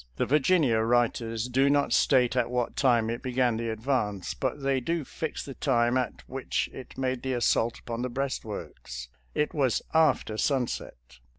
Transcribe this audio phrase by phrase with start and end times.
[0.15, 4.79] The Virginia writers do not state at what time it began the advance, but they
[4.79, 9.83] do fix the time at which it made the assault upon the breastworks— it was
[9.93, 11.19] after sunset.